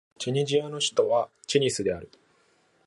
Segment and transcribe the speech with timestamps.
[0.17, 2.09] チュニジアの首都はチュニスである